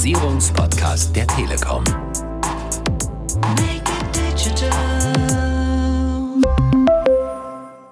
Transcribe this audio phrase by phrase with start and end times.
[0.00, 1.84] Digitalisierungspodcast der Telekom.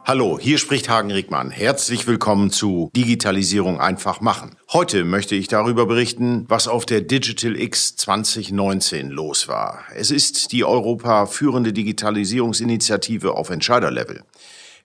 [0.07, 1.51] Hallo, hier spricht Hagen Rickmann.
[1.51, 4.57] Herzlich willkommen zu Digitalisierung einfach machen.
[4.73, 9.81] Heute möchte ich darüber berichten, was auf der Digital X 2019 los war.
[9.95, 14.23] Es ist die Europa führende Digitalisierungsinitiative auf Entscheiderlevel.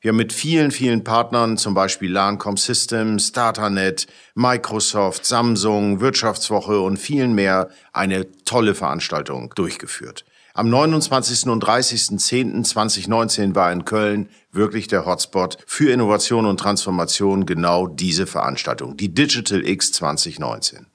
[0.03, 6.97] Wir haben mit vielen, vielen Partnern, zum Beispiel Lancom Systems, Datanet, Microsoft, Samsung, Wirtschaftswoche und
[6.97, 10.25] vielen mehr, eine tolle Veranstaltung durchgeführt.
[10.55, 11.47] Am 29.
[11.47, 18.97] und 30.10.2019 war in Köln wirklich der Hotspot für Innovation und Transformation genau diese Veranstaltung,
[18.97, 20.85] die Digital X 2019.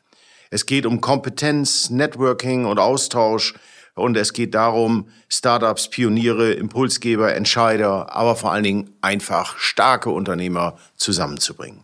[0.51, 3.55] Es geht um Kompetenz, Networking und Austausch
[3.99, 10.79] und es geht darum, Startups, Pioniere, Impulsgeber, Entscheider, aber vor allen Dingen einfach starke Unternehmer
[10.97, 11.83] zusammenzubringen.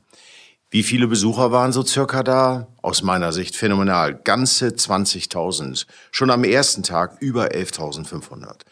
[0.71, 2.67] Wie viele Besucher waren so circa da?
[2.83, 4.15] Aus meiner Sicht phänomenal.
[4.15, 5.87] Ganze 20.000.
[6.11, 8.63] Schon am ersten Tag über 11.500.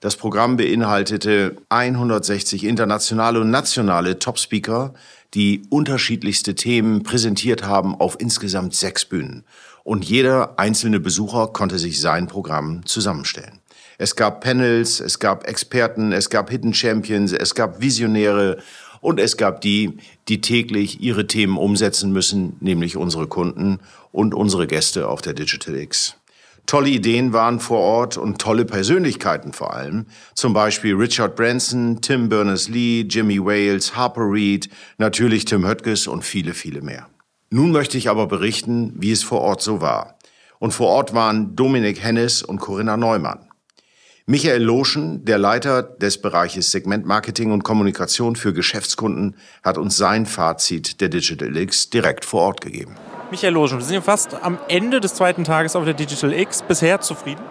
[0.00, 4.92] Das Programm beinhaltete 160 internationale und nationale Top-Speaker,
[5.32, 9.44] die unterschiedlichste Themen präsentiert haben auf insgesamt sechs Bühnen.
[9.86, 13.60] Und jeder einzelne Besucher konnte sich sein Programm zusammenstellen.
[13.98, 18.58] Es gab Panels, es gab Experten, es gab Hidden Champions, es gab Visionäre
[19.00, 23.78] und es gab die, die täglich ihre Themen umsetzen müssen, nämlich unsere Kunden
[24.10, 26.16] und unsere Gäste auf der Digital X.
[26.66, 30.06] Tolle Ideen waren vor Ort und tolle Persönlichkeiten vor allem.
[30.34, 36.54] Zum Beispiel Richard Branson, Tim Berners-Lee, Jimmy Wales, Harper Reed, natürlich Tim Höttges und viele,
[36.54, 37.06] viele mehr.
[37.50, 40.18] Nun möchte ich aber berichten, wie es vor Ort so war.
[40.58, 43.48] Und vor Ort waren Dominik Hennes und Corinna Neumann.
[44.28, 51.00] Michael Loschen, der Leiter des Bereiches Segmentmarketing und Kommunikation für Geschäftskunden, hat uns sein Fazit
[51.00, 52.96] der Digital X direkt vor Ort gegeben.
[53.30, 56.62] Michael Loschen, wir sind ja fast am Ende des zweiten Tages auf der Digital X.
[56.62, 57.42] Bisher zufrieden?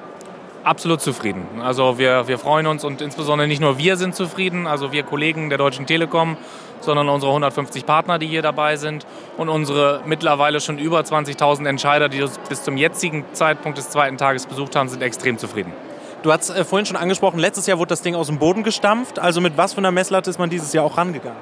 [0.65, 1.45] Absolut zufrieden.
[1.61, 5.47] Also wir, wir freuen uns und insbesondere nicht nur wir sind zufrieden, also wir Kollegen
[5.47, 6.35] der Deutschen Telekom,
[6.81, 9.05] sondern unsere 150 Partner, die hier dabei sind
[9.37, 14.17] und unsere mittlerweile schon über 20.000 Entscheider, die uns bis zum jetzigen Zeitpunkt des zweiten
[14.17, 15.73] Tages besucht haben, sind extrem zufrieden.
[16.23, 19.19] Du hast äh, vorhin schon angesprochen, letztes Jahr wurde das Ding aus dem Boden gestampft.
[19.19, 21.37] Also mit was für einer Messlatte ist man dieses Jahr auch rangegangen?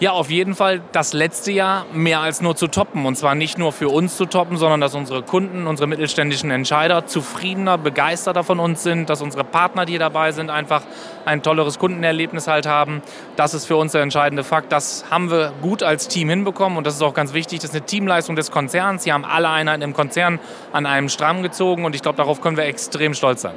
[0.00, 3.04] Ja, auf jeden Fall das letzte Jahr mehr als nur zu toppen.
[3.04, 7.06] Und zwar nicht nur für uns zu toppen, sondern dass unsere Kunden, unsere mittelständischen Entscheider
[7.06, 10.82] zufriedener, begeisterter von uns sind, dass unsere Partner, die dabei sind, einfach
[11.24, 13.02] ein tolleres Kundenerlebnis halt haben.
[13.34, 14.70] Das ist für uns der entscheidende Fakt.
[14.70, 17.58] Das haben wir gut als Team hinbekommen und das ist auch ganz wichtig.
[17.58, 19.02] Das ist eine Teamleistung des Konzerns.
[19.02, 20.38] Sie haben alle Einheiten im Konzern
[20.72, 23.54] an einem Stramm gezogen und ich glaube, darauf können wir extrem stolz sein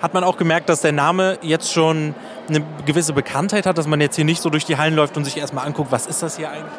[0.00, 2.14] hat man auch gemerkt, dass der Name jetzt schon
[2.48, 5.24] eine gewisse Bekanntheit hat, dass man jetzt hier nicht so durch die Hallen läuft und
[5.24, 6.72] sich erstmal anguckt, was ist das hier eigentlich?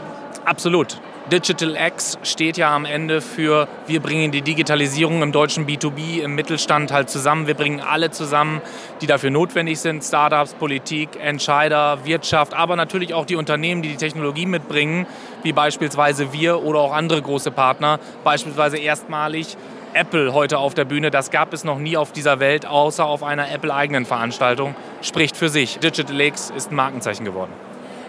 [0.45, 0.97] Absolut.
[1.29, 6.35] Digital X steht ja am Ende für, wir bringen die Digitalisierung im deutschen B2B, im
[6.35, 7.47] Mittelstand halt zusammen.
[7.47, 8.61] Wir bringen alle zusammen,
[9.01, 10.05] die dafür notwendig sind.
[10.05, 15.05] Startups, Politik, Entscheider, Wirtschaft, aber natürlich auch die Unternehmen, die die Technologie mitbringen,
[15.43, 17.99] wie beispielsweise wir oder auch andere große Partner.
[18.23, 19.57] Beispielsweise erstmalig
[19.97, 21.11] Apple heute auf der Bühne.
[21.11, 24.75] Das gab es noch nie auf dieser Welt, außer auf einer Apple-eigenen Veranstaltung.
[25.01, 25.79] Spricht für sich.
[25.79, 27.51] Digital X ist ein Markenzeichen geworden.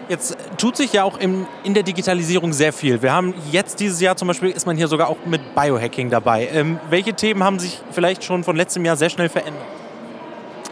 [0.07, 3.01] Jetzt tut sich ja auch in, in der Digitalisierung sehr viel.
[3.01, 6.49] Wir haben jetzt dieses Jahr zum Beispiel, ist man hier sogar auch mit Biohacking dabei.
[6.51, 9.63] Ähm, welche Themen haben sich vielleicht schon von letztem Jahr sehr schnell verändert?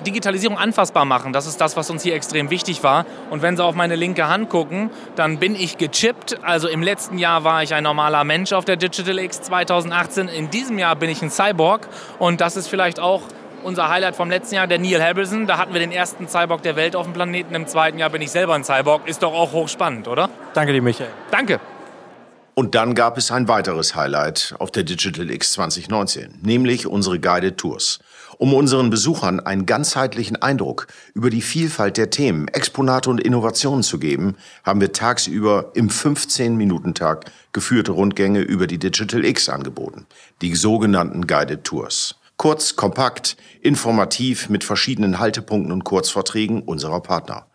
[0.06, 1.34] Digitalisierung anfassbar machen.
[1.34, 3.06] Das ist das, was uns hier extrem wichtig war.
[3.30, 6.40] Und wenn Sie auf meine linke Hand gucken, dann bin ich gechippt.
[6.44, 10.28] Also im letzten Jahr war ich ein normaler Mensch auf der Digital X 2018.
[10.28, 11.88] In diesem Jahr bin ich ein Cyborg.
[12.20, 13.22] Und das ist vielleicht auch
[13.64, 15.48] unser Highlight vom letzten Jahr, der Neil Harrison.
[15.48, 17.54] Da hatten wir den ersten Cyborg der Welt auf dem Planeten.
[17.56, 19.08] Im zweiten Jahr bin ich selber ein Cyborg.
[19.08, 20.30] Ist doch auch hochspannend, oder?
[20.54, 21.10] Danke dir, Michael.
[21.32, 21.60] Danke.
[22.58, 27.60] Und dann gab es ein weiteres Highlight auf der Digital X 2019, nämlich unsere Guided
[27.60, 28.00] Tours.
[28.40, 34.00] Um unseren Besuchern einen ganzheitlichen Eindruck über die Vielfalt der Themen, Exponate und Innovationen zu
[34.00, 40.08] geben, haben wir tagsüber im 15-Minuten-Tag geführte Rundgänge über die Digital X angeboten,
[40.42, 42.16] die sogenannten Guided Tours.
[42.38, 47.46] Kurz, kompakt, informativ mit verschiedenen Haltepunkten und Kurzvorträgen unserer Partner.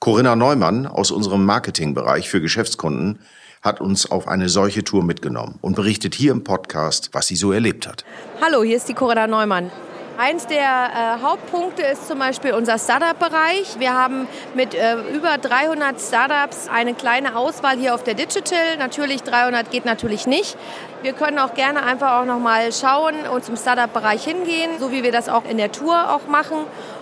[0.00, 3.20] Corinna Neumann aus unserem Marketingbereich für Geschäftskunden
[3.62, 7.52] hat uns auf eine solche Tour mitgenommen und berichtet hier im Podcast, was sie so
[7.52, 8.04] erlebt hat.
[8.40, 9.70] Hallo, hier ist die Corinna Neumann.
[10.18, 13.78] Eins der äh, Hauptpunkte ist zum Beispiel unser Startup-Bereich.
[13.78, 18.76] Wir haben mit äh, über 300 Startups eine kleine Auswahl hier auf der Digital.
[18.78, 20.58] Natürlich 300 geht natürlich nicht.
[21.00, 25.02] Wir können auch gerne einfach auch noch mal schauen und zum Startup-Bereich hingehen, so wie
[25.02, 26.58] wir das auch in der Tour auch machen.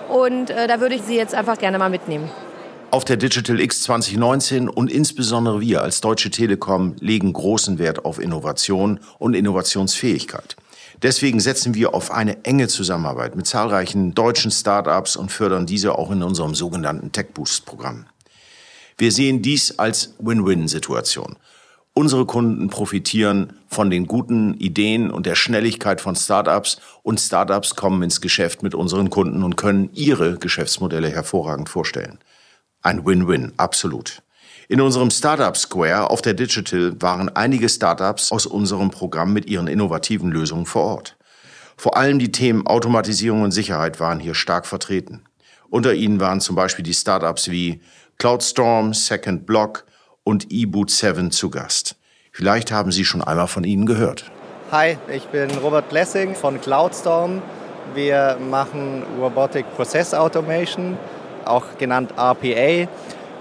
[0.09, 2.31] Und äh, da würde ich Sie jetzt einfach gerne mal mitnehmen.
[2.91, 8.19] Auf der Digital X 2019 und insbesondere wir als Deutsche Telekom legen großen Wert auf
[8.19, 10.57] Innovation und Innovationsfähigkeit.
[11.03, 16.11] Deswegen setzen wir auf eine enge Zusammenarbeit mit zahlreichen deutschen Start-ups und fördern diese auch
[16.11, 18.07] in unserem sogenannten Tech Boost Programm.
[18.97, 21.37] Wir sehen dies als Win-Win-Situation.
[21.93, 28.03] Unsere Kunden profitieren von den guten Ideen und der Schnelligkeit von Startups und Startups kommen
[28.03, 32.19] ins Geschäft mit unseren Kunden und können ihre Geschäftsmodelle hervorragend vorstellen.
[32.83, 34.23] Ein Win-Win, absolut.
[34.69, 39.67] In unserem Startup Square auf der Digital waren einige Startups aus unserem Programm mit ihren
[39.67, 41.17] innovativen Lösungen vor Ort.
[41.77, 45.23] Vor allem die Themen Automatisierung und Sicherheit waren hier stark vertreten.
[45.71, 47.81] Unter ihnen waren zum Beispiel die Startups wie
[48.19, 49.85] CloudStorm, Second Block
[50.23, 51.97] und eBoot 7 zu Gast.
[52.31, 54.31] Vielleicht haben Sie schon einmal von ihnen gehört.
[54.71, 57.43] Hi, ich bin Robert Blessing von CloudStorm.
[57.95, 60.99] Wir machen Robotic Process Automation,
[61.49, 62.89] auch genannt RPA.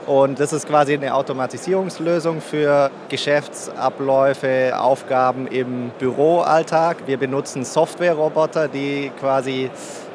[0.08, 6.98] Und das ist quasi eine Automatisierungslösung für Geschäftsabläufe, Aufgaben im Büroalltag.
[7.08, 9.70] Wir benutzen Softwareroboter, die quasi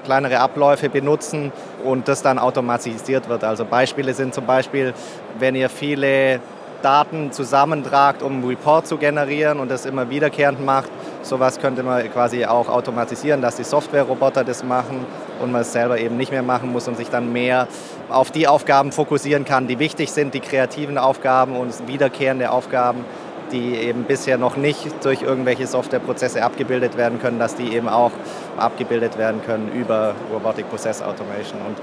[0.04, 1.52] kleinere Abläufe benutzen
[1.84, 3.44] und das dann automatisiert wird.
[3.44, 4.94] Also Beispiele sind zum Beispiel,
[5.38, 6.40] wenn ihr viele
[6.82, 10.90] Daten zusammentragt, um einen Report zu generieren und das immer wiederkehrend macht.
[11.22, 15.06] Sowas könnte man quasi auch automatisieren, dass die Softwareroboter das machen
[15.40, 17.68] und man es selber eben nicht mehr machen muss und sich dann mehr
[18.08, 23.04] auf die Aufgaben fokussieren kann, die wichtig sind, die kreativen Aufgaben und wiederkehrende Aufgaben,
[23.52, 28.12] die eben bisher noch nicht durch irgendwelche Softwareprozesse abgebildet werden können, dass die eben auch
[28.56, 31.60] abgebildet werden können über Robotic Process Automation.
[31.60, 31.76] Und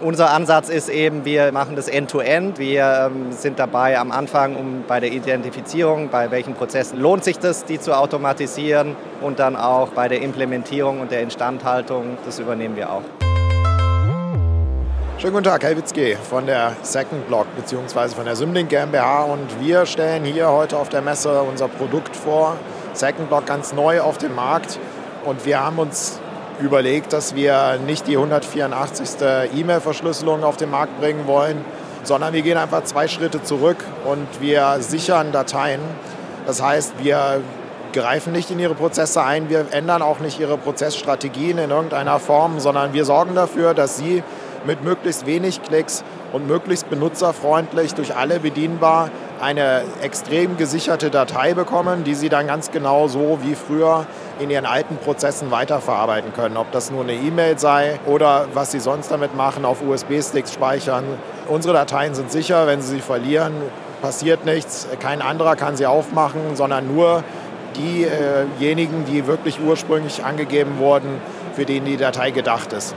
[0.00, 2.56] unser Ansatz ist eben, wir machen das end-to-end.
[2.56, 2.58] -End.
[2.58, 7.38] Wir ähm, sind dabei am Anfang um bei der Identifizierung, bei welchen Prozessen lohnt sich
[7.38, 12.76] das, die zu automatisieren und dann auch bei der Implementierung und der Instandhaltung, das übernehmen
[12.76, 13.02] wir auch.
[15.18, 18.08] Schönen guten Tag, Herr Witzke von der Second Block bzw.
[18.08, 22.56] von der Symlink GmbH und wir stellen hier heute auf der Messe unser Produkt vor.
[22.92, 24.78] Second Block ganz neu auf dem Markt
[25.24, 26.20] und wir haben uns
[26.60, 29.10] überlegt, dass wir nicht die 184.
[29.56, 31.64] E-Mail-Verschlüsselung auf den Markt bringen wollen,
[32.02, 35.80] sondern wir gehen einfach zwei Schritte zurück und wir sichern Dateien.
[36.46, 37.40] Das heißt, wir
[37.92, 42.60] greifen nicht in ihre Prozesse ein, wir ändern auch nicht ihre Prozessstrategien in irgendeiner Form,
[42.60, 44.22] sondern wir sorgen dafür, dass sie
[44.66, 46.02] mit möglichst wenig Klicks
[46.32, 49.10] und möglichst benutzerfreundlich durch alle bedienbar
[49.40, 54.06] eine extrem gesicherte Datei bekommen, die Sie dann ganz genau so wie früher
[54.38, 56.56] in Ihren alten Prozessen weiterverarbeiten können.
[56.56, 61.04] Ob das nur eine E-Mail sei oder was Sie sonst damit machen, auf USB-Sticks speichern.
[61.48, 63.52] Unsere Dateien sind sicher, wenn Sie sie verlieren,
[64.02, 64.86] passiert nichts.
[65.00, 67.24] Kein anderer kann sie aufmachen, sondern nur
[67.74, 71.20] diejenigen, die wirklich ursprünglich angegeben wurden,
[71.54, 72.94] für den die Datei gedacht ist.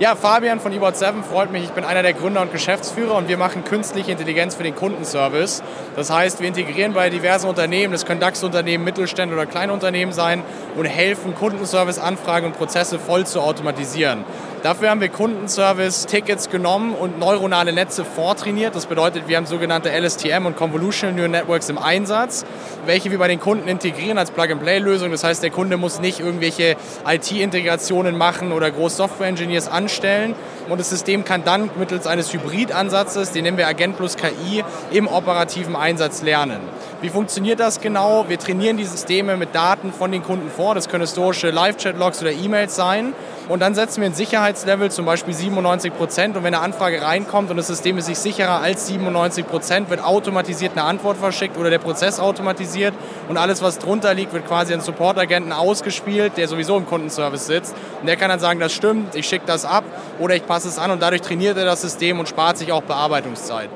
[0.00, 1.62] Ja, Fabian von eBot 7 freut mich.
[1.62, 5.62] Ich bin einer der Gründer und Geschäftsführer und wir machen künstliche Intelligenz für den Kundenservice.
[5.94, 10.42] Das heißt, wir integrieren bei diversen Unternehmen, das können DAX-Unternehmen, Mittelstände oder Kleinunternehmen sein
[10.74, 14.24] und helfen, Kundenservice-Anfragen und Prozesse voll zu automatisieren.
[14.64, 18.74] Dafür haben wir Kundenservice-Tickets genommen und neuronale Netze vortrainiert.
[18.74, 22.46] Das bedeutet, wir haben sogenannte LSTM und Convolutional Neural Networks im Einsatz,
[22.86, 25.10] welche wir bei den Kunden integrieren als Plug-and-Play-Lösung.
[25.10, 26.76] Das heißt, der Kunde muss nicht irgendwelche
[27.06, 30.34] IT-Integrationen machen oder groß Software-Engineers anstellen.
[30.70, 35.08] Und das System kann dann mittels eines Hybrid-Ansatzes, den nennen wir Agent plus KI, im
[35.08, 36.60] operativen Einsatz lernen.
[37.04, 38.30] Wie funktioniert das genau?
[38.30, 40.74] Wir trainieren die Systeme mit Daten von den Kunden vor.
[40.74, 43.12] Das können historische Live-Chat-Logs oder E-Mails sein.
[43.46, 46.34] Und dann setzen wir ein Sicherheitslevel, zum Beispiel 97 Prozent.
[46.34, 50.02] Und wenn eine Anfrage reinkommt und das System ist sich sicherer als 97 Prozent, wird
[50.02, 52.94] automatisiert eine Antwort verschickt oder der Prozess automatisiert.
[53.28, 57.74] Und alles, was drunter liegt, wird quasi an Support-Agenten ausgespielt, der sowieso im Kundenservice sitzt.
[58.00, 59.84] Und der kann dann sagen, das stimmt, ich schicke das ab
[60.20, 60.90] oder ich passe es an.
[60.90, 63.68] Und dadurch trainiert er das System und spart sich auch Bearbeitungszeit.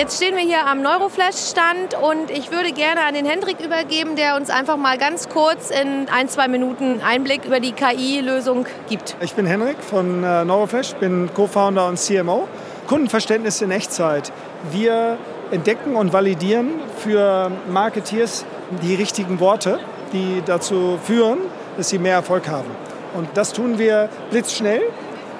[0.00, 4.34] Jetzt stehen wir hier am Neuroflash-Stand und ich würde gerne an den Hendrik übergeben, der
[4.34, 9.14] uns einfach mal ganz kurz in ein, zwei Minuten Einblick über die KI-Lösung gibt.
[9.20, 12.48] Ich bin Hendrik von äh, Neuroflash, bin Co-Founder und CMO.
[12.86, 14.32] Kundenverständnis in Echtzeit.
[14.70, 15.18] Wir
[15.50, 18.46] entdecken und validieren für Marketeers
[18.82, 19.80] die richtigen Worte,
[20.14, 21.40] die dazu führen,
[21.76, 22.70] dass sie mehr Erfolg haben.
[23.12, 24.80] Und das tun wir blitzschnell.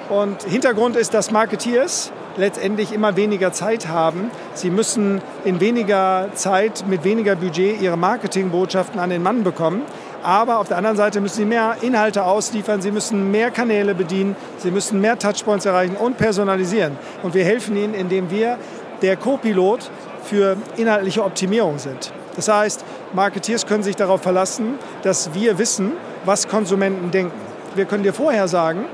[0.09, 4.31] Und Hintergrund ist, dass Marketeers letztendlich immer weniger Zeit haben.
[4.53, 9.83] Sie müssen in weniger Zeit mit weniger Budget ihre Marketingbotschaften an den Mann bekommen.
[10.23, 14.35] Aber auf der anderen Seite müssen sie mehr Inhalte ausliefern, sie müssen mehr Kanäle bedienen,
[14.57, 16.97] sie müssen mehr Touchpoints erreichen und personalisieren.
[17.23, 18.57] Und wir helfen ihnen, indem wir
[19.01, 19.89] der Co-Pilot
[20.23, 22.13] für inhaltliche Optimierung sind.
[22.35, 27.33] Das heißt, Marketeers können sich darauf verlassen, dass wir wissen, was Konsumenten denken.
[27.75, 28.85] Wir können dir vorher sagen,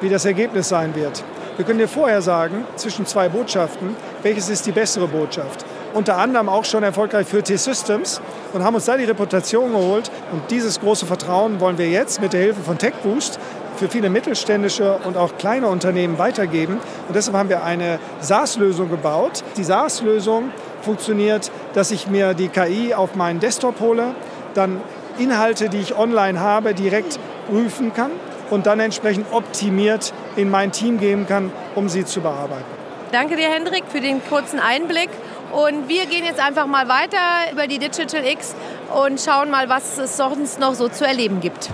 [0.00, 1.24] wie das Ergebnis sein wird.
[1.56, 5.64] Wir können dir vorher sagen, zwischen zwei Botschaften, welches ist die bessere Botschaft.
[5.94, 8.20] unter anderem auch schon erfolgreich für T-Systems
[8.52, 10.10] und haben uns da die Reputation geholt.
[10.32, 13.38] Und dieses große Vertrauen wollen wir jetzt mit der Hilfe von TechBoost
[13.76, 16.78] für viele mittelständische und auch kleine Unternehmen weitergeben.
[17.08, 19.42] Und deshalb haben wir eine SaaS-Lösung gebaut.
[19.56, 20.50] Die SaaS-Lösung
[20.82, 24.14] funktioniert, dass ich mir die KI auf meinen Desktop hole,
[24.54, 24.80] dann
[25.18, 27.18] Inhalte, die ich online habe, direkt
[27.48, 28.10] prüfen kann
[28.50, 32.64] und dann entsprechend optimiert in mein Team geben kann, um sie zu bearbeiten.
[33.12, 35.10] Danke dir, Hendrik, für den kurzen Einblick.
[35.52, 38.54] Und wir gehen jetzt einfach mal weiter über die Digital X
[38.94, 41.70] und schauen mal, was es sonst noch so zu erleben gibt.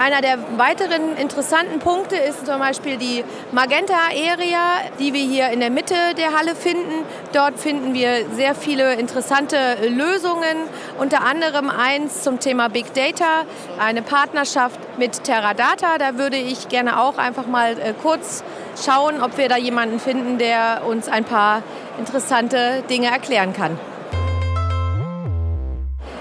[0.00, 5.60] Einer der weiteren interessanten Punkte ist zum Beispiel die Magenta Area, die wir hier in
[5.60, 7.04] der Mitte der Halle finden.
[7.32, 9.56] Dort finden wir sehr viele interessante
[9.88, 10.56] Lösungen,
[10.98, 13.44] unter anderem eins zum Thema Big Data,
[13.78, 15.98] eine Partnerschaft mit Teradata.
[15.98, 18.44] Da würde ich gerne auch einfach mal äh, kurz
[18.84, 21.62] schauen, ob wir da jemanden finden, der uns ein paar
[21.98, 23.78] interessante Dinge erklären kann.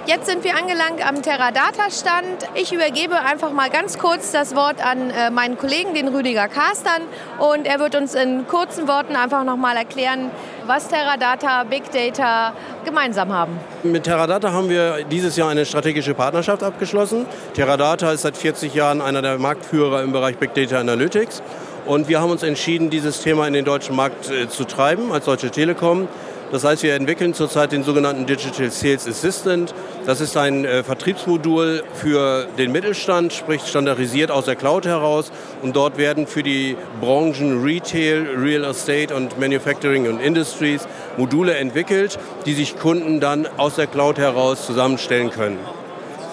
[0.05, 2.50] Jetzt sind wir angelangt am Teradata-Stand.
[2.55, 7.03] Ich übergebe einfach mal ganz kurz das Wort an äh, meinen Kollegen, den Rüdiger Karstern.
[7.39, 10.29] Und er wird uns in kurzen Worten einfach noch mal erklären,
[10.67, 13.57] was Teradata, Big Data gemeinsam haben.
[13.83, 17.25] Mit Teradata haben wir dieses Jahr eine strategische Partnerschaft abgeschlossen.
[17.53, 21.41] Teradata ist seit 40 Jahren einer der Marktführer im Bereich Big Data Analytics.
[21.86, 25.24] Und wir haben uns entschieden, dieses Thema in den deutschen Markt äh, zu treiben als
[25.25, 26.10] Deutsche Telekom.
[26.53, 29.74] Das heißt, wir entwickeln zurzeit den sogenannten Digital Sales Assistant.
[30.05, 35.31] Das ist ein äh, Vertriebsmodul für den Mittelstand, sprich standardisiert aus der Cloud heraus.
[35.63, 42.19] Und dort werden für die Branchen Retail, Real Estate und Manufacturing und Industries Module entwickelt,
[42.45, 45.57] die sich Kunden dann aus der Cloud heraus zusammenstellen können.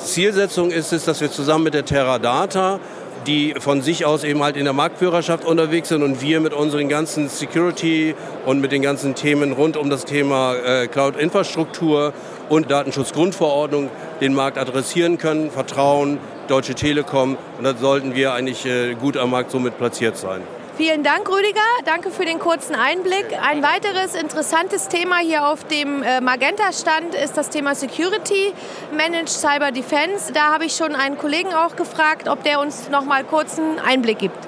[0.05, 2.79] Zielsetzung ist es, dass wir zusammen mit der Teradata
[3.27, 6.89] die von sich aus eben halt in der Marktführerschaft unterwegs sind und wir mit unseren
[6.89, 8.15] ganzen Security
[8.47, 12.13] und mit den ganzen Themen rund um das Thema äh, Cloud-Infrastruktur
[12.49, 18.95] und Datenschutzgrundverordnung den Markt adressieren können, Vertrauen, Deutsche Telekom und da sollten wir eigentlich äh,
[18.95, 20.43] gut am Markt somit platziert sein.
[20.81, 21.61] Vielen Dank, Rüdiger.
[21.85, 23.39] Danke für den kurzen Einblick.
[23.43, 28.55] Ein weiteres interessantes Thema hier auf dem äh, Magenta-Stand ist das Thema Security,
[28.91, 30.33] Managed Cyber Defense.
[30.33, 33.79] Da habe ich schon einen Kollegen auch gefragt, ob der uns noch mal kurz einen
[33.79, 34.39] Einblick gibt.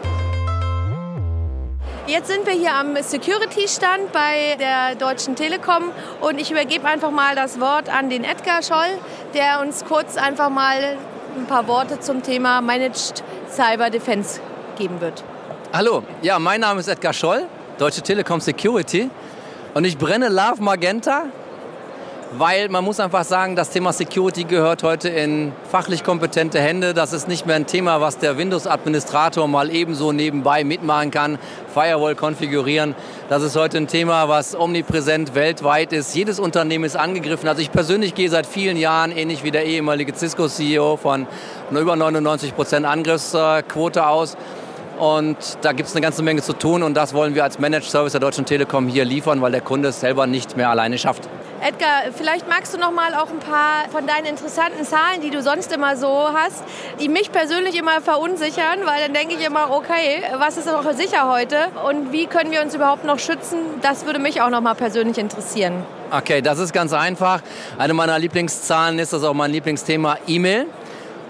[2.06, 5.90] Jetzt sind wir hier am Security-Stand bei der Deutschen Telekom
[6.22, 8.98] und ich übergebe einfach mal das Wort an den Edgar Scholl,
[9.34, 10.96] der uns kurz einfach mal
[11.36, 14.40] ein paar Worte zum Thema Managed Cyber Defense
[14.78, 15.22] geben wird.
[15.74, 17.44] Hallo, ja, mein Name ist Edgar Scholl,
[17.78, 19.08] Deutsche Telekom Security.
[19.72, 21.22] Und ich brenne Love Magenta,
[22.32, 26.92] weil man muss einfach sagen, das Thema Security gehört heute in fachlich kompetente Hände.
[26.92, 31.38] Das ist nicht mehr ein Thema, was der Windows-Administrator mal ebenso nebenbei mitmachen kann,
[31.72, 32.94] Firewall konfigurieren.
[33.30, 36.14] Das ist heute ein Thema, was omnipräsent weltweit ist.
[36.14, 37.48] Jedes Unternehmen ist angegriffen.
[37.48, 41.26] Also ich persönlich gehe seit vielen Jahren, ähnlich wie der ehemalige Cisco-CEO, von
[41.70, 44.36] über 99 Prozent Angriffsquote aus.
[44.98, 47.90] Und da gibt es eine ganze Menge zu tun und das wollen wir als Managed
[47.90, 51.28] Service der Deutschen Telekom hier liefern, weil der Kunde es selber nicht mehr alleine schafft.
[51.60, 55.42] Edgar, vielleicht magst du noch mal auch ein paar von deinen interessanten Zahlen, die du
[55.42, 56.64] sonst immer so hast,
[57.00, 61.30] die mich persönlich immer verunsichern, weil dann denke ich immer, okay, was ist noch sicher
[61.30, 61.56] heute
[61.88, 63.58] und wie können wir uns überhaupt noch schützen?
[63.80, 65.84] Das würde mich auch noch mal persönlich interessieren.
[66.10, 67.40] Okay, das ist ganz einfach.
[67.78, 70.66] Eine meiner Lieblingszahlen ist das auch mein Lieblingsthema E-Mail.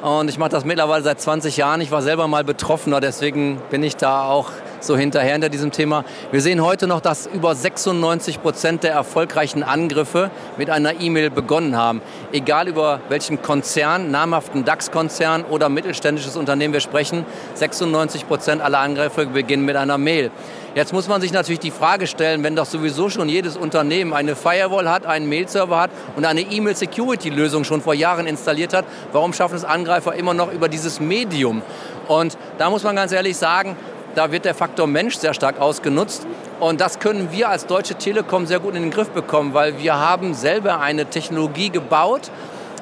[0.03, 1.81] Und ich mache das mittlerweile seit 20 Jahren.
[1.81, 4.51] Ich war selber mal Betroffener, deswegen bin ich da auch
[4.85, 6.05] so hinterher hinter diesem Thema.
[6.31, 11.77] Wir sehen heute noch, dass über 96 Prozent der erfolgreichen Angriffe mit einer E-Mail begonnen
[11.77, 12.01] haben.
[12.33, 17.25] Egal über welchen Konzern, namhaften DAX-Konzern oder mittelständisches Unternehmen wir sprechen,
[17.55, 20.31] 96 Prozent aller Angriffe beginnen mit einer Mail.
[20.75, 24.35] Jetzt muss man sich natürlich die Frage stellen, wenn doch sowieso schon jedes Unternehmen eine
[24.35, 29.57] Firewall hat, einen Mail-Server hat und eine E-Mail-Security-Lösung schon vor Jahren installiert hat, warum schaffen
[29.57, 31.61] es Angreifer immer noch über dieses Medium?
[32.09, 33.77] Und da muss man ganz ehrlich sagen,
[34.15, 36.27] da wird der Faktor Mensch sehr stark ausgenutzt.
[36.61, 39.97] Und das können wir als Deutsche Telekom sehr gut in den Griff bekommen, weil wir
[39.99, 42.31] haben selber eine Technologie gebaut,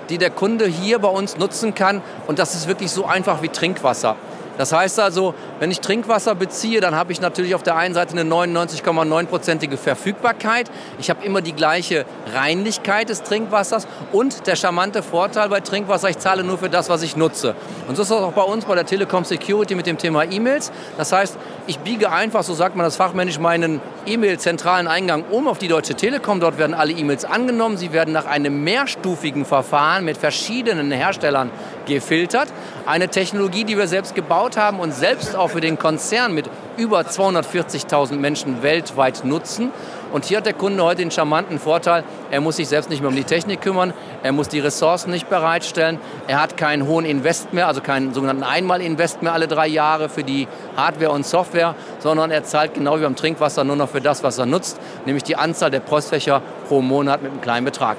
[0.08, 2.02] die der Kunde hier bei uns nutzen kann.
[2.26, 4.16] Und das ist wirklich so einfach wie Trinkwasser.
[4.60, 8.12] Das heißt also, wenn ich Trinkwasser beziehe, dann habe ich natürlich auf der einen Seite
[8.12, 10.70] eine 99,9-prozentige Verfügbarkeit.
[10.98, 16.18] Ich habe immer die gleiche Reinlichkeit des Trinkwassers und der charmante Vorteil bei Trinkwasser, ich
[16.18, 17.54] zahle nur für das, was ich nutze.
[17.88, 20.72] Und so ist das auch bei uns bei der Telekom Security mit dem Thema E-Mails.
[20.98, 21.38] Das heißt,
[21.70, 25.94] ich biege einfach, so sagt man das fachmännisch, meinen E-Mail-zentralen Eingang um auf die Deutsche
[25.94, 26.40] Telekom.
[26.40, 27.76] Dort werden alle E-Mails angenommen.
[27.76, 31.48] Sie werden nach einem mehrstufigen Verfahren mit verschiedenen Herstellern
[31.86, 32.48] gefiltert.
[32.86, 36.50] Eine Technologie, die wir selbst gebaut haben und selbst auch für den Konzern mit
[36.80, 39.70] über 240.000 Menschen weltweit nutzen.
[40.12, 43.10] Und hier hat der Kunde heute den charmanten Vorteil, er muss sich selbst nicht mehr
[43.10, 47.52] um die Technik kümmern, er muss die Ressourcen nicht bereitstellen, er hat keinen hohen Invest
[47.52, 52.30] mehr, also keinen sogenannten Einmal-Invest mehr alle drei Jahre für die Hardware und Software, sondern
[52.30, 55.36] er zahlt genau wie beim Trinkwasser nur noch für das, was er nutzt, nämlich die
[55.36, 57.98] Anzahl der Postfächer pro Monat mit einem kleinen Betrag.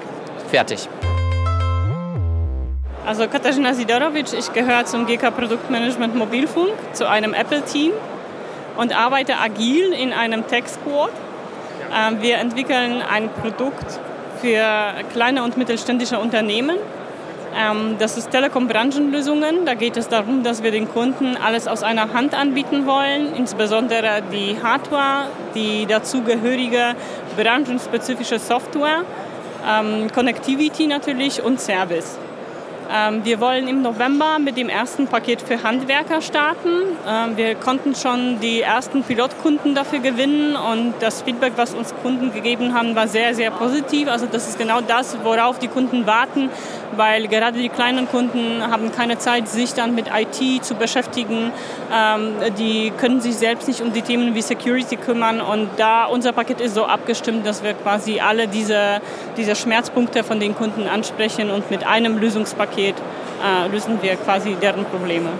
[0.50, 0.88] Fertig.
[3.06, 7.92] Also Katarzyna Sidorowicz, ich gehöre zum GK Produktmanagement Mobilfunk, zu einem Apple-Team
[8.76, 11.10] und arbeite agil in einem Tech Squad.
[11.94, 14.00] Ähm, wir entwickeln ein Produkt
[14.40, 16.76] für kleine und mittelständische Unternehmen.
[17.54, 19.66] Ähm, das ist Telekom-Branchenlösungen.
[19.66, 24.22] Da geht es darum, dass wir den Kunden alles aus einer Hand anbieten wollen, insbesondere
[24.32, 26.94] die Hardware, die dazugehörige
[27.36, 29.04] branchenspezifische Software,
[29.68, 32.18] ähm, Connectivity natürlich und Service.
[32.94, 36.68] Ähm, wir wollen im November mit dem ersten Paket für Handwerker starten.
[37.08, 42.34] Ähm, wir konnten schon die ersten Pilotkunden dafür gewinnen und das Feedback, was uns Kunden
[42.34, 44.08] gegeben haben, war sehr, sehr positiv.
[44.08, 46.50] Also das ist genau das, worauf die Kunden warten,
[46.94, 51.50] weil gerade die kleinen Kunden haben keine Zeit, sich dann mit IT zu beschäftigen.
[51.90, 56.32] Ähm, die können sich selbst nicht um die Themen wie Security kümmern und da unser
[56.32, 59.00] Paket ist so abgestimmt, dass wir quasi alle diese,
[59.38, 62.96] diese Schmerzpunkte von den Kunden ansprechen und mit einem Lösungspaket Paket
[63.42, 65.30] äh, lösen wir quasi deren Probleme.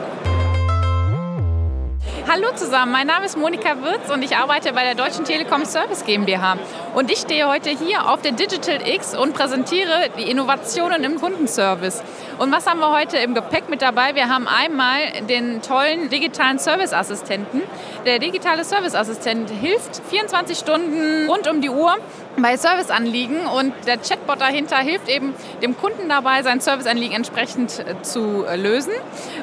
[2.28, 6.04] Hallo zusammen, mein Name ist Monika Wirz und ich arbeite bei der Deutschen Telekom Service
[6.04, 6.56] GmbH.
[6.94, 12.02] Und ich stehe heute hier auf der Digital X und präsentiere die Innovationen im Kundenservice.
[12.38, 14.14] Und was haben wir heute im Gepäck mit dabei?
[14.14, 17.62] Wir haben einmal den tollen digitalen Serviceassistenten.
[18.06, 21.96] Der digitale Serviceassistent hilft 24 Stunden rund um die Uhr
[22.36, 28.00] bei Serviceanliegen und der Chatbot dahinter hilft eben dem Kunden dabei, sein Serviceanliegen entsprechend äh,
[28.02, 28.92] zu äh, lösen.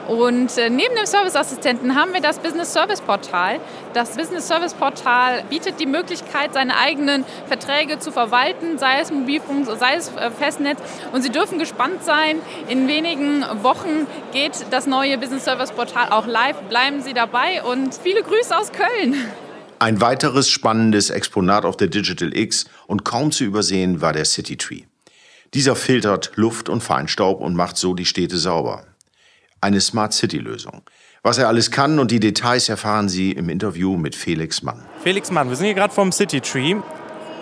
[0.07, 3.59] Und äh, neben dem Serviceassistenten haben wir das Business Service Portal.
[3.93, 9.67] Das Business Service Portal bietet die Möglichkeit, seine eigenen Verträge zu verwalten, sei es Mobilfunk,
[9.79, 10.79] sei es Festnetz.
[11.11, 16.25] Und Sie dürfen gespannt sein, in wenigen Wochen geht das neue Business Service Portal auch
[16.25, 16.57] live.
[16.69, 19.15] Bleiben Sie dabei und viele Grüße aus Köln.
[19.79, 24.57] Ein weiteres spannendes Exponat auf der Digital X und kaum zu übersehen war der City
[24.57, 24.83] Tree.
[25.53, 28.85] Dieser filtert Luft und Feinstaub und macht so die Städte sauber.
[29.61, 30.83] Eine Smart City Lösung.
[31.23, 34.85] Was er alles kann und die Details erfahren Sie im Interview mit Felix Mann.
[35.03, 36.75] Felix Mann, wir sind hier gerade vom City Tree.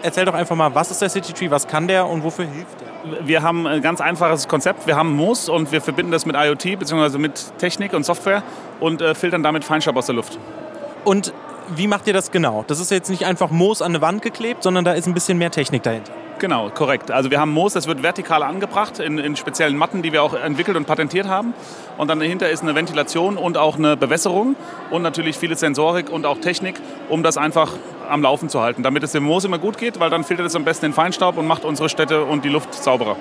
[0.04, 2.82] Erzähl doch einfach mal, was ist der City Tree, was kann der und wofür hilft
[2.82, 2.97] er?
[3.22, 4.88] Wir haben ein ganz einfaches Konzept.
[4.88, 7.18] Wir haben Moos und wir verbinden das mit IoT bzw.
[7.18, 8.44] mit Technik und Software
[8.80, 10.38] und äh, filtern damit Feinstaub aus der Luft.
[11.04, 11.34] Und
[11.76, 12.64] wie macht ihr das genau?
[12.68, 15.38] Das ist jetzt nicht einfach Moos an eine Wand geklebt, sondern da ist ein bisschen
[15.38, 16.14] mehr Technik dahinter.
[16.40, 17.10] Genau, korrekt.
[17.10, 20.36] Also wir haben Moos, das wird vertikal angebracht in, in, speziellen Matten, die wir auch
[20.36, 21.54] entwickelt und patentiert haben.
[21.98, 24.56] Und dann dahinter ist eine Ventilation und auch eine Bewässerung
[24.92, 26.76] und natürlich viele Sensorik und auch Technik,
[27.10, 27.74] um das einfach
[28.08, 30.56] am Laufen zu halten, damit es dem Moos immer gut geht, weil dann filtert es
[30.56, 33.16] am besten den Feinstaub und macht unsere Städte und die Luft sauberer.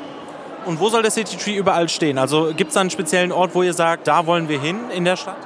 [0.64, 2.18] Und wo soll der City Tree überall stehen?
[2.18, 5.04] Also gibt es da einen speziellen Ort, wo ihr sagt, da wollen wir hin in
[5.04, 5.36] der Stadt?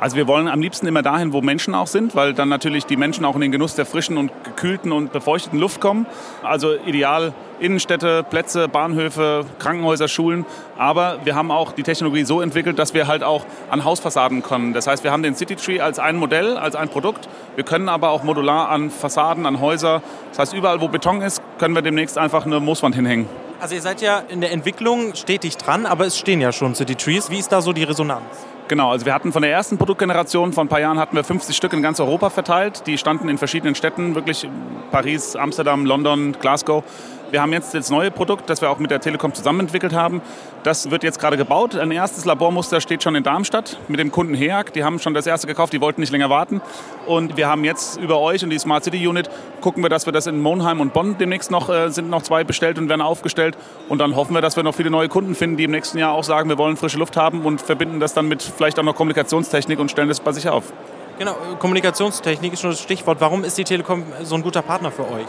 [0.00, 2.96] Also wir wollen am liebsten immer dahin, wo Menschen auch sind, weil dann natürlich die
[2.96, 6.06] Menschen auch in den Genuss der frischen und gekühlten und befeuchteten Luft kommen.
[6.44, 10.46] Also ideal Innenstädte, Plätze, Bahnhöfe, Krankenhäuser, Schulen.
[10.76, 14.72] Aber wir haben auch die Technologie so entwickelt, dass wir halt auch an Hausfassaden kommen.
[14.72, 17.28] Das heißt, wir haben den City Tree als ein Modell, als ein Produkt.
[17.56, 20.00] Wir können aber auch modular an Fassaden, an Häuser.
[20.30, 23.26] Das heißt, überall, wo Beton ist, können wir demnächst einfach eine Mooswand hinhängen.
[23.58, 26.94] Also ihr seid ja in der Entwicklung stetig dran, aber es stehen ja schon City
[26.94, 27.28] Trees.
[27.30, 28.22] Wie ist da so die Resonanz?
[28.68, 31.56] Genau, also wir hatten von der ersten Produktgeneration, vor ein paar Jahren hatten wir 50
[31.56, 32.86] Stück in ganz Europa verteilt.
[32.86, 34.46] Die standen in verschiedenen Städten, wirklich
[34.90, 36.84] Paris, Amsterdam, London, Glasgow.
[37.30, 40.20] Wir haben jetzt das neue Produkt, das wir auch mit der Telekom zusammen entwickelt haben.
[40.64, 41.76] Das wird jetzt gerade gebaut.
[41.76, 44.72] Ein erstes Labormuster steht schon in Darmstadt mit dem Kunden HEAG.
[44.74, 46.60] Die haben schon das erste gekauft, die wollten nicht länger warten.
[47.06, 50.12] Und wir haben jetzt über euch und die Smart City Unit gucken wir, dass wir
[50.12, 53.56] das in Monheim und Bonn demnächst noch, äh, sind noch zwei bestellt und werden aufgestellt.
[53.88, 56.12] Und dann hoffen wir, dass wir noch viele neue Kunden finden, die im nächsten Jahr
[56.12, 58.96] auch sagen, wir wollen frische Luft haben und verbinden das dann mit vielleicht auch noch
[58.96, 60.72] Kommunikationstechnik und stellen das bei sich auf.
[61.18, 63.20] Genau, Kommunikationstechnik ist schon das Stichwort.
[63.20, 65.26] Warum ist die Telekom so ein guter Partner für euch?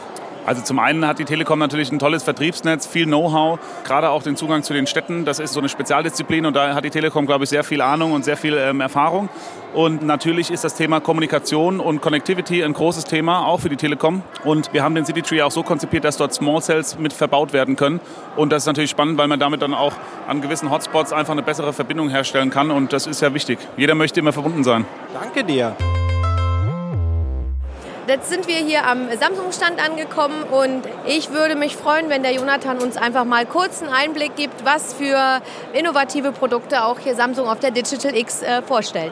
[0.49, 4.35] Also zum einen hat die Telekom natürlich ein tolles Vertriebsnetz, viel Know-how, gerade auch den
[4.35, 5.23] Zugang zu den Städten.
[5.23, 8.13] Das ist so eine Spezialdisziplin und da hat die Telekom, glaube ich, sehr viel Ahnung
[8.13, 9.29] und sehr viel ähm, Erfahrung.
[9.75, 14.23] Und natürlich ist das Thema Kommunikation und Connectivity ein großes Thema, auch für die Telekom.
[14.43, 17.53] Und wir haben den City Tree auch so konzipiert, dass dort Small Cells mit verbaut
[17.53, 17.99] werden können.
[18.35, 19.93] Und das ist natürlich spannend, weil man damit dann auch
[20.27, 22.71] an gewissen Hotspots einfach eine bessere Verbindung herstellen kann.
[22.71, 23.59] Und das ist ja wichtig.
[23.77, 24.85] Jeder möchte immer verbunden sein.
[25.13, 25.75] Danke dir.
[28.09, 32.79] Jetzt sind wir hier am Samsung-Stand angekommen und ich würde mich freuen, wenn der Jonathan
[32.79, 35.43] uns einfach mal kurz einen Einblick gibt, was für
[35.73, 39.11] innovative Produkte auch hier Samsung auf der Digital X äh, vorstellt.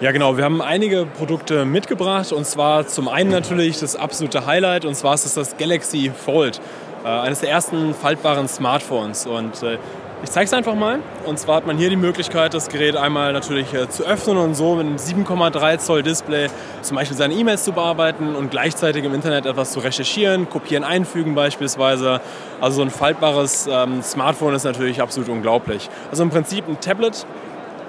[0.00, 0.38] Ja, genau.
[0.38, 5.12] Wir haben einige Produkte mitgebracht und zwar zum einen natürlich das absolute Highlight und zwar
[5.12, 6.58] ist es das Galaxy Fold,
[7.04, 9.26] äh, eines der ersten faltbaren Smartphones.
[9.26, 9.76] Und äh,
[10.22, 11.00] ich zeige es einfach mal.
[11.24, 14.54] Und zwar hat man hier die Möglichkeit, das Gerät einmal natürlich äh, zu öffnen und
[14.54, 16.48] so mit einem 7,3 Zoll Display
[16.82, 21.34] zum Beispiel seine E-Mails zu bearbeiten und gleichzeitig im Internet etwas zu recherchieren, kopieren, einfügen
[21.34, 22.20] beispielsweise.
[22.60, 25.88] Also so ein faltbares ähm, Smartphone ist natürlich absolut unglaublich.
[26.10, 27.26] Also im Prinzip ein Tablet,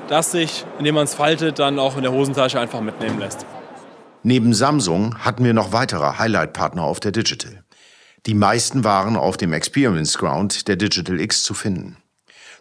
[0.07, 3.45] das sich, indem man es faltet, dann auch in der Hosentasche einfach mitnehmen lässt.
[4.23, 7.63] Neben Samsung hatten wir noch weitere Highlight-Partner auf der Digital.
[8.27, 11.97] Die meisten waren auf dem Experience Ground der Digital X zu finden.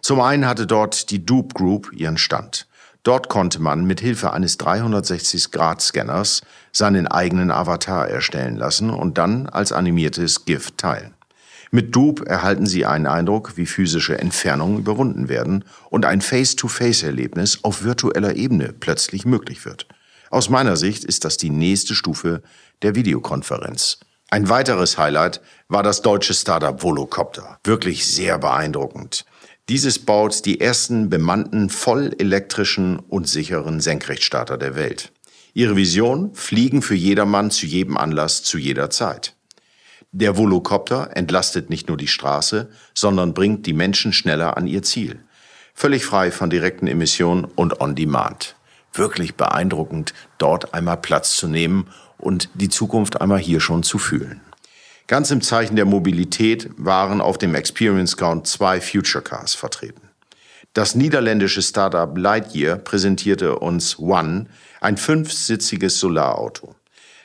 [0.01, 2.67] Zum einen hatte dort die Dupe Group ihren Stand.
[3.03, 9.71] Dort konnte man mit Hilfe eines 360-Grad-Scanners seinen eigenen Avatar erstellen lassen und dann als
[9.71, 11.15] animiertes GIF teilen.
[11.71, 17.83] Mit Dupe erhalten Sie einen Eindruck, wie physische Entfernungen überwunden werden und ein Face-to-Face-Erlebnis auf
[17.83, 19.87] virtueller Ebene plötzlich möglich wird.
[20.29, 22.43] Aus meiner Sicht ist das die nächste Stufe
[22.81, 23.99] der Videokonferenz.
[24.29, 27.59] Ein weiteres Highlight war das deutsche Startup Volocopter.
[27.63, 29.25] Wirklich sehr beeindruckend.
[29.71, 35.13] Dieses baut die ersten bemannten, vollelektrischen und sicheren Senkrechtstarter der Welt.
[35.53, 36.35] Ihre Vision?
[36.35, 39.33] Fliegen für jedermann zu jedem Anlass zu jeder Zeit.
[40.11, 45.23] Der Volocopter entlastet nicht nur die Straße, sondern bringt die Menschen schneller an ihr Ziel.
[45.73, 48.57] Völlig frei von direkten Emissionen und on demand.
[48.91, 54.41] Wirklich beeindruckend, dort einmal Platz zu nehmen und die Zukunft einmal hier schon zu fühlen.
[55.11, 60.03] Ganz im Zeichen der Mobilität waren auf dem Experience Count zwei Future Cars vertreten.
[60.71, 64.45] Das niederländische Startup Lightyear präsentierte uns One,
[64.79, 66.75] ein fünfsitziges Solarauto.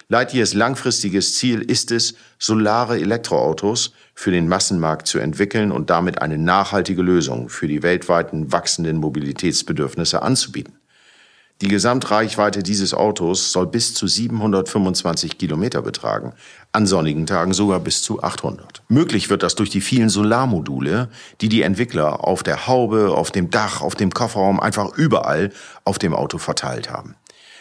[0.09, 6.39] Lightyears langfristiges Ziel ist es, solare Elektroautos für den Massenmarkt zu entwickeln und damit eine
[6.39, 10.77] nachhaltige Lösung für die weltweiten wachsenden Mobilitätsbedürfnisse anzubieten.
[11.63, 16.35] Die Gesamtreichweite dieses Autos soll bis zu 725 Kilometer betragen,
[16.77, 18.83] an sonnigen Tagen sogar bis zu 800.
[18.89, 21.09] Möglich wird das durch die vielen Solarmodule,
[21.41, 25.53] die die Entwickler auf der Haube, auf dem Dach, auf dem Kofferraum, einfach überall
[25.85, 27.17] auf dem Auto verteilt haben.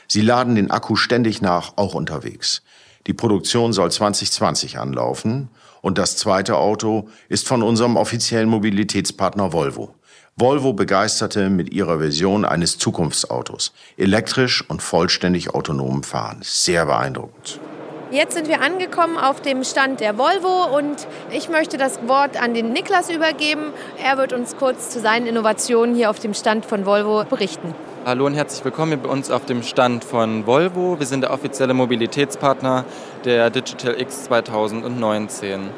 [0.10, 2.62] Sie laden den Akku ständig nach, auch unterwegs.
[3.08, 5.47] Die Produktion soll 2020 anlaufen
[5.82, 9.95] und das zweite Auto ist von unserem offiziellen Mobilitätspartner Volvo.
[10.36, 13.71] Volvo begeisterte mit ihrer Version eines Zukunftsautos.
[13.95, 16.39] Elektrisch und vollständig autonom fahren.
[16.41, 17.62] Sehr beeindruckend.
[18.11, 22.53] Jetzt sind wir angekommen auf dem Stand der Volvo und ich möchte das Wort an
[22.53, 23.73] den Niklas übergeben.
[24.01, 27.73] Er wird uns kurz zu seinen Innovationen hier auf dem Stand von Volvo berichten.
[28.05, 30.99] Hallo und herzlich willkommen bei uns auf dem Stand von Volvo.
[30.99, 32.85] Wir sind der offizielle Mobilitätspartner
[33.25, 35.71] der Digital X 2019.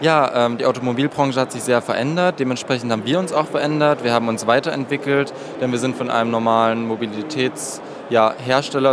[0.00, 2.40] Ja, ähm, die Automobilbranche hat sich sehr verändert.
[2.40, 4.02] Dementsprechend haben wir uns auch verändert.
[4.02, 8.34] Wir haben uns weiterentwickelt, denn wir sind von einem normalen Mobilitätshersteller ja,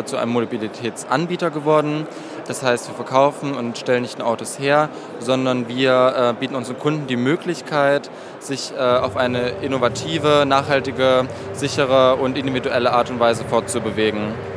[0.05, 2.07] zu einem Mobilitätsanbieter geworden.
[2.47, 6.77] Das heißt, wir verkaufen und stellen nicht nur Autos her, sondern wir äh, bieten unseren
[6.77, 13.45] Kunden die Möglichkeit, sich äh, auf eine innovative, nachhaltige, sichere und individuelle Art und Weise
[13.45, 14.54] fortzubewegen.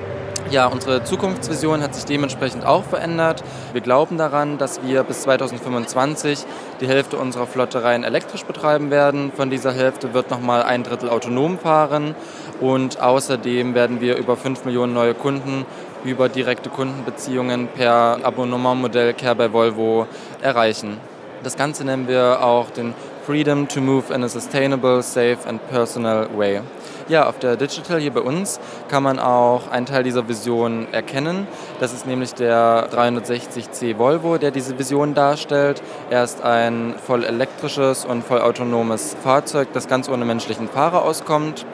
[0.50, 3.44] Ja, unsere Zukunftsvision hat sich dementsprechend auch verändert.
[3.74, 6.46] Wir glauben daran, dass wir bis 2025
[6.80, 9.30] die Hälfte unserer Flotte rein elektrisch betreiben werden.
[9.36, 12.14] Von dieser Hälfte wird nochmal ein Drittel autonom fahren.
[12.62, 15.66] Und außerdem werden wir über 5 Millionen neue Kunden
[16.02, 20.06] über direkte Kundenbeziehungen per Abonnementmodell Care bei Volvo
[20.40, 20.96] erreichen.
[21.42, 22.94] Das Ganze nennen wir auch den
[23.26, 26.62] Freedom to Move in a Sustainable, Safe and Personal Way.
[27.08, 31.46] Ja, auf der Digital hier bei uns kann man auch einen Teil dieser Vision erkennen.
[31.80, 35.82] Das ist nämlich der 360C Volvo, der diese Vision darstellt.
[36.10, 41.64] Er ist ein voll elektrisches und voll autonomes Fahrzeug, das ganz ohne menschlichen Fahrer auskommt.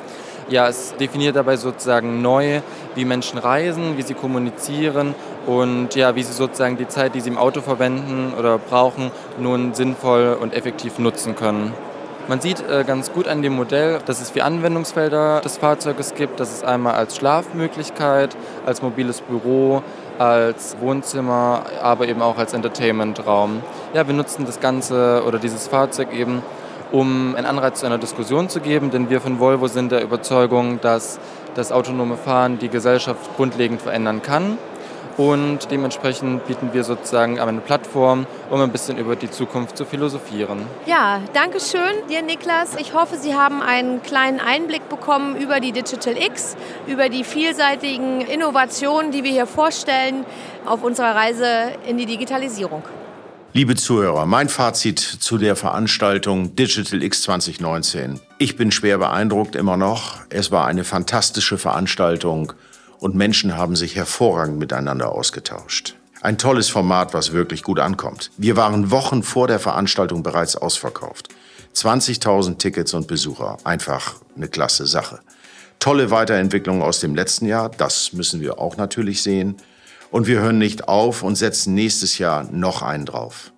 [0.50, 2.60] Ja, es definiert dabei sozusagen neu,
[2.94, 5.16] wie Menschen reisen, wie sie kommunizieren
[5.46, 9.74] und ja, wie sie sozusagen die Zeit, die sie im Auto verwenden oder brauchen, nun
[9.74, 11.72] sinnvoll und effektiv nutzen können.
[12.26, 16.40] Man sieht äh, ganz gut an dem Modell, dass es vier Anwendungsfelder des Fahrzeuges gibt.
[16.40, 18.34] Das ist einmal als Schlafmöglichkeit,
[18.64, 19.82] als mobiles Büro,
[20.18, 23.62] als Wohnzimmer, aber eben auch als Entertainmentraum.
[23.92, 26.42] Ja, wir nutzen das Ganze oder dieses Fahrzeug eben,
[26.92, 30.80] um einen Anreiz zu einer Diskussion zu geben, denn wir von Volvo sind der Überzeugung,
[30.80, 31.18] dass
[31.54, 34.56] das autonome Fahren die Gesellschaft grundlegend verändern kann
[35.16, 40.66] und dementsprechend bieten wir sozusagen eine Plattform, um ein bisschen über die Zukunft zu philosophieren.
[40.86, 42.76] Ja, danke schön dir, Niklas.
[42.76, 48.20] Ich hoffe, Sie haben einen kleinen Einblick bekommen über die Digital X, über die vielseitigen
[48.20, 50.24] Innovationen, die wir hier vorstellen
[50.66, 52.82] auf unserer Reise in die Digitalisierung.
[53.56, 58.18] Liebe Zuhörer, mein Fazit zu der Veranstaltung Digital X 2019.
[58.38, 60.16] Ich bin schwer beeindruckt immer noch.
[60.28, 62.52] Es war eine fantastische Veranstaltung
[62.98, 65.96] und Menschen haben sich hervorragend miteinander ausgetauscht.
[66.20, 68.30] Ein tolles Format, was wirklich gut ankommt.
[68.38, 71.28] Wir waren Wochen vor der Veranstaltung bereits ausverkauft.
[71.74, 73.58] 20.000 Tickets und Besucher.
[73.64, 75.20] Einfach eine klasse Sache.
[75.80, 79.56] Tolle Weiterentwicklung aus dem letzten Jahr, das müssen wir auch natürlich sehen.
[80.10, 83.52] Und wir hören nicht auf und setzen nächstes Jahr noch einen drauf.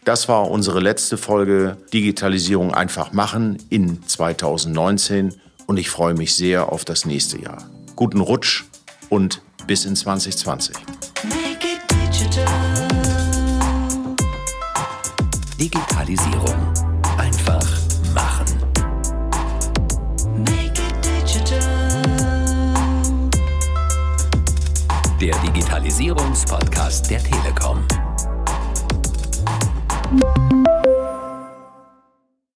[0.06, 5.34] Das war unsere letzte Folge Digitalisierung einfach machen in 2019
[5.66, 7.68] und ich freue mich sehr auf das nächste Jahr.
[7.96, 8.66] Guten Rutsch
[9.10, 10.76] und bis in 2020.
[15.60, 16.74] Digitalisierung
[17.18, 17.68] einfach
[18.14, 18.46] machen.
[25.20, 27.84] Der Digitalisierungspodcast der Telekom.
[30.06, 30.55] thank you